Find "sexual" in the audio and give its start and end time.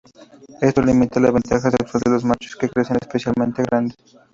1.69-2.01